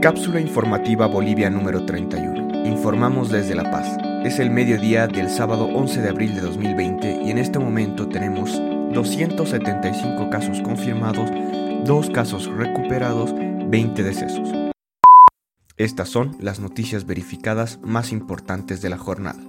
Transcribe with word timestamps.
Cápsula 0.00 0.40
informativa 0.40 1.06
Bolivia 1.06 1.50
número 1.50 1.84
31. 1.84 2.66
Informamos 2.66 3.28
desde 3.28 3.54
La 3.54 3.70
Paz. 3.70 3.98
Es 4.24 4.38
el 4.38 4.48
mediodía 4.48 5.06
del 5.06 5.28
sábado 5.28 5.66
11 5.66 6.00
de 6.00 6.08
abril 6.08 6.34
de 6.34 6.40
2020 6.40 7.20
y 7.22 7.30
en 7.30 7.36
este 7.36 7.58
momento 7.58 8.08
tenemos 8.08 8.50
275 8.94 10.30
casos 10.30 10.62
confirmados, 10.62 11.28
2 11.84 12.10
casos 12.10 12.46
recuperados, 12.46 13.34
20 13.34 14.02
decesos. 14.02 14.48
Estas 15.76 16.08
son 16.08 16.34
las 16.40 16.60
noticias 16.60 17.04
verificadas 17.04 17.78
más 17.82 18.10
importantes 18.10 18.80
de 18.80 18.88
la 18.88 18.96
jornada. 18.96 19.40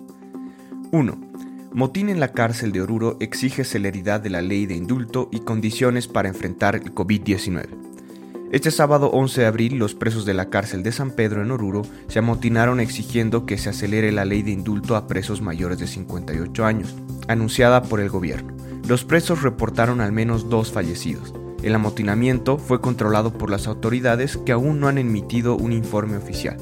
1. 0.92 1.32
Motín 1.72 2.10
en 2.10 2.20
la 2.20 2.34
cárcel 2.34 2.74
de 2.74 2.82
Oruro 2.82 3.16
exige 3.22 3.64
celeridad 3.64 4.20
de 4.20 4.32
la 4.32 4.42
ley 4.42 4.66
de 4.66 4.76
indulto 4.76 5.30
y 5.32 5.40
condiciones 5.40 6.10
para 6.10 6.28
enfrentar 6.28 6.76
el 6.76 6.94
COVID-19. 6.94 7.91
Este 8.52 8.70
sábado 8.70 9.10
11 9.12 9.40
de 9.40 9.48
abril, 9.48 9.78
los 9.78 9.96
presos 9.96 10.26
de 10.26 10.34
la 10.34 10.50
cárcel 10.50 10.84
de 10.84 10.92
San 10.92 11.12
Pedro 11.12 11.42
en 11.42 11.52
Oruro 11.52 11.84
se 12.10 12.20
amotinaron 12.20 12.82
exigiendo 12.82 13.46
que 13.46 13.58
se 13.58 13.70
acelere 13.70 14.12
la 14.12 14.26
ley 14.26 14.42
de 14.42 14.52
indulto 14.52 14.98
a 14.98 15.08
presos 15.08 15.42
mayores 15.42 15.80
de 15.80 15.88
58 15.88 16.66
años, 16.66 16.94
anunciada 17.30 17.84
por 17.84 18.02
el 18.02 18.10
gobierno. 18.10 18.54
Los 18.90 19.06
presos 19.06 19.42
reportaron 19.42 20.02
al 20.02 20.12
menos 20.12 20.50
dos 20.50 20.70
fallecidos. 20.70 21.34
El 21.64 21.76
amotinamiento 21.76 22.58
fue 22.58 22.82
controlado 22.82 23.32
por 23.32 23.50
las 23.50 23.68
autoridades 23.68 24.36
que 24.36 24.52
aún 24.52 24.82
no 24.82 24.90
han 24.90 24.98
emitido 24.98 25.56
un 25.56 25.72
informe 25.72 26.18
oficial. 26.18 26.58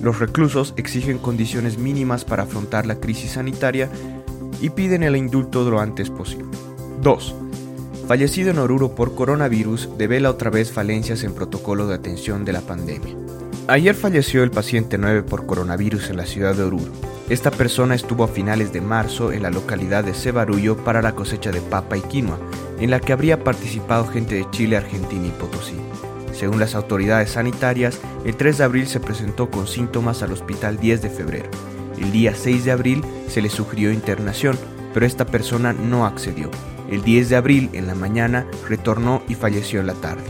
Los 0.00 0.20
reclusos 0.20 0.72
exigen 0.78 1.18
condiciones 1.18 1.76
mínimas 1.76 2.24
para 2.24 2.44
afrontar 2.44 2.86
la 2.86 2.98
crisis 2.98 3.32
sanitaria 3.32 3.90
y 4.62 4.70
piden 4.70 5.02
el 5.02 5.16
indulto 5.16 5.68
lo 5.68 5.80
antes 5.80 6.08
posible. 6.08 6.46
2 7.02 7.34
fallecido 8.10 8.50
en 8.50 8.58
Oruro 8.58 8.96
por 8.96 9.14
coronavirus, 9.14 9.90
devela 9.96 10.30
otra 10.30 10.50
vez 10.50 10.72
falencias 10.72 11.22
en 11.22 11.32
protocolo 11.32 11.86
de 11.86 11.94
atención 11.94 12.44
de 12.44 12.52
la 12.52 12.60
pandemia. 12.60 13.14
Ayer 13.68 13.94
falleció 13.94 14.42
el 14.42 14.50
paciente 14.50 14.98
9 14.98 15.22
por 15.22 15.46
coronavirus 15.46 16.10
en 16.10 16.16
la 16.16 16.26
ciudad 16.26 16.56
de 16.56 16.64
Oruro. 16.64 16.90
Esta 17.28 17.52
persona 17.52 17.94
estuvo 17.94 18.24
a 18.24 18.26
finales 18.26 18.72
de 18.72 18.80
marzo 18.80 19.30
en 19.30 19.44
la 19.44 19.50
localidad 19.52 20.02
de 20.02 20.12
Cebarullo 20.12 20.76
para 20.78 21.02
la 21.02 21.14
cosecha 21.14 21.52
de 21.52 21.60
papa 21.60 21.98
y 21.98 22.00
quinoa, 22.00 22.40
en 22.80 22.90
la 22.90 22.98
que 22.98 23.12
habría 23.12 23.44
participado 23.44 24.08
gente 24.08 24.34
de 24.34 24.50
Chile, 24.50 24.76
Argentina 24.76 25.28
y 25.28 25.30
Potosí. 25.30 25.76
Según 26.32 26.58
las 26.58 26.74
autoridades 26.74 27.30
sanitarias, 27.30 28.00
el 28.24 28.34
3 28.34 28.58
de 28.58 28.64
abril 28.64 28.88
se 28.88 28.98
presentó 28.98 29.52
con 29.52 29.68
síntomas 29.68 30.24
al 30.24 30.32
hospital 30.32 30.80
10 30.80 31.02
de 31.02 31.10
febrero. 31.10 31.50
El 31.96 32.10
día 32.10 32.34
6 32.34 32.64
de 32.64 32.72
abril 32.72 33.04
se 33.28 33.40
le 33.40 33.50
sugirió 33.50 33.92
internación, 33.92 34.58
pero 34.92 35.06
esta 35.06 35.26
persona 35.26 35.72
no 35.72 36.06
accedió. 36.06 36.50
El 36.90 37.02
10 37.02 37.28
de 37.28 37.36
abril, 37.36 37.70
en 37.72 37.86
la 37.86 37.94
mañana, 37.94 38.46
retornó 38.68 39.22
y 39.28 39.34
falleció 39.34 39.80
en 39.80 39.86
la 39.86 39.94
tarde. 39.94 40.24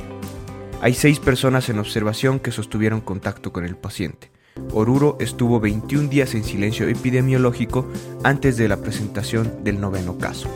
Hay 0.83 0.94
seis 0.94 1.20
personas 1.20 1.69
en 1.69 1.78
observación 1.78 2.41
que 2.41 2.52
sostuvieron 2.52 3.00
contacto 3.00 3.52
con 3.52 3.64
el 3.64 3.77
paciente. 3.77 4.30
Oruro 4.72 5.17
estuvo 5.20 5.61
21 5.61 6.08
días 6.08 6.34
en 6.34 6.44
silencio 6.44 6.89
epidemiológico 6.89 7.86
antes 8.25 8.56
de 8.56 8.69
la 8.69 8.78
presentación 8.78 9.64
del 9.64 9.80
noveno 9.80 10.19
caso. 10.19 10.48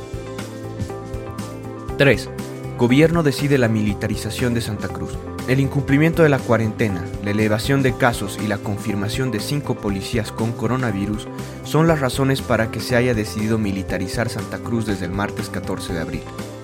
3. 1.98 2.30
Gobierno 2.78 3.22
decide 3.22 3.56
la 3.58 3.68
militarización 3.68 4.52
de 4.54 4.60
Santa 4.60 4.88
Cruz. 4.88 5.16
El 5.46 5.60
incumplimiento 5.60 6.22
de 6.22 6.30
la 6.30 6.38
cuarentena, 6.38 7.04
la 7.22 7.30
elevación 7.30 7.82
de 7.82 7.94
casos 7.94 8.38
y 8.42 8.46
la 8.46 8.56
confirmación 8.56 9.30
de 9.30 9.40
cinco 9.40 9.74
policías 9.74 10.32
con 10.32 10.52
coronavirus 10.52 11.28
son 11.64 11.86
las 11.86 12.00
razones 12.00 12.40
para 12.40 12.70
que 12.70 12.80
se 12.80 12.96
haya 12.96 13.12
decidido 13.12 13.58
militarizar 13.58 14.30
Santa 14.30 14.56
Cruz 14.58 14.86
desde 14.86 15.04
el 15.04 15.12
martes 15.12 15.50
14 15.50 15.92
de 15.92 16.00
abril. 16.00 16.22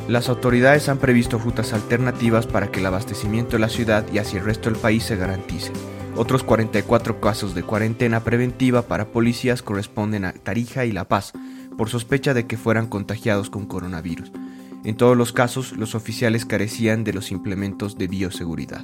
Las 0.09 0.31
autoridades 0.31 0.89
han 0.89 0.97
previsto 0.97 1.37
rutas 1.37 1.75
alternativas 1.75 2.47
para 2.47 2.71
que 2.71 2.81
el 2.81 2.87
abastecimiento 2.87 3.53
de 3.53 3.59
la 3.59 3.69
ciudad 3.69 4.07
y 4.15 4.19
hacia 4.19 4.39
el 4.39 4.47
resto 4.47 4.71
del 4.71 4.81
país 4.81 5.05
se 5.05 5.17
garantice. 5.17 5.73
Otros 6.17 6.43
44 6.43 7.21
casos 7.21 7.55
de 7.55 7.63
cuarentena 7.63 8.25
preventiva 8.25 8.81
para 8.81 9.09
policías 9.09 9.61
corresponden 9.61 10.25
a 10.25 10.33
Tarija 10.33 10.87
y 10.87 10.93
La 10.93 11.07
Paz, 11.07 11.33
por 11.77 11.91
sospecha 11.91 12.33
de 12.33 12.47
que 12.47 12.57
fueran 12.57 12.87
contagiados 12.87 13.51
con 13.51 13.67
coronavirus. 13.67 14.33
En 14.83 14.97
todos 14.97 15.17
los 15.17 15.33
casos, 15.33 15.73
los 15.77 15.95
oficiales 15.95 16.47
carecían 16.47 17.05
de 17.05 17.13
los 17.13 17.31
implementos 17.33 17.99
de 17.99 18.09
bioseguridad. 18.09 18.83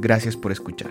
Gracias 0.00 0.36
por 0.36 0.50
escuchar. 0.50 0.90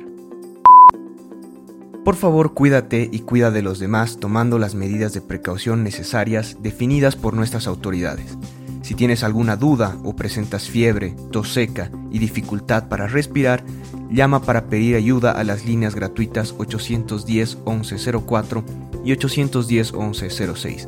Por 2.05 2.15
favor, 2.15 2.53
cuídate 2.53 3.09
y 3.11 3.19
cuida 3.19 3.51
de 3.51 3.61
los 3.61 3.79
demás 3.79 4.17
tomando 4.17 4.57
las 4.57 4.75
medidas 4.75 5.13
de 5.13 5.21
precaución 5.21 5.83
necesarias 5.83 6.57
definidas 6.61 7.17
por 7.17 7.33
nuestras 7.33 7.67
autoridades. 7.67 8.37
Si 8.81 8.95
tienes 8.95 9.23
alguna 9.23 9.57
duda 9.57 9.97
o 10.03 10.15
presentas 10.15 10.69
fiebre, 10.69 11.15
tos 11.31 11.53
seca 11.53 11.91
y 12.09 12.19
dificultad 12.19 12.87
para 12.87 13.07
respirar, 13.07 13.63
llama 14.09 14.41
para 14.41 14.67
pedir 14.67 14.95
ayuda 14.95 15.31
a 15.31 15.43
las 15.43 15.65
líneas 15.65 15.95
gratuitas 15.95 16.55
810 16.57 17.57
1104 17.65 18.63
y 19.03 19.11
810 19.11 19.93
1106 19.93 20.87